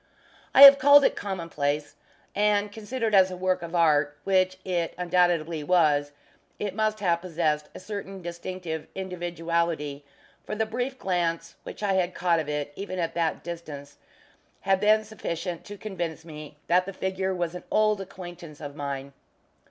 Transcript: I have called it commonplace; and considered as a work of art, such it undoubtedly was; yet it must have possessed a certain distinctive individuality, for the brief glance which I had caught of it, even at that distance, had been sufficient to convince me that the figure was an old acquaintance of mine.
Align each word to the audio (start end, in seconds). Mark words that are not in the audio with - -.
I 0.55 0.63
have 0.63 0.79
called 0.79 1.05
it 1.05 1.15
commonplace; 1.15 1.93
and 2.33 2.71
considered 2.71 3.13
as 3.13 3.29
a 3.29 3.37
work 3.37 3.61
of 3.61 3.75
art, 3.75 4.17
such 4.25 4.57
it 4.65 4.95
undoubtedly 4.97 5.63
was; 5.63 6.11
yet 6.57 6.69
it 6.69 6.73
must 6.75 7.01
have 7.01 7.21
possessed 7.21 7.69
a 7.75 7.79
certain 7.79 8.23
distinctive 8.23 8.87
individuality, 8.95 10.03
for 10.43 10.55
the 10.55 10.65
brief 10.65 10.97
glance 10.97 11.53
which 11.61 11.83
I 11.83 11.93
had 11.93 12.15
caught 12.15 12.39
of 12.39 12.49
it, 12.49 12.73
even 12.75 12.97
at 12.97 13.13
that 13.13 13.43
distance, 13.43 13.97
had 14.61 14.79
been 14.79 15.03
sufficient 15.05 15.65
to 15.65 15.77
convince 15.77 16.25
me 16.25 16.57
that 16.65 16.87
the 16.87 16.93
figure 16.93 17.35
was 17.35 17.53
an 17.53 17.63
old 17.69 18.01
acquaintance 18.01 18.59
of 18.59 18.75
mine. 18.75 19.13